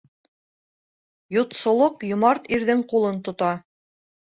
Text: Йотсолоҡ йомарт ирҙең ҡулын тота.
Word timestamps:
Йотсолоҡ 1.35 2.07
йомарт 2.09 2.51
ирҙең 2.59 2.85
ҡулын 2.95 3.23
тота. 3.31 3.55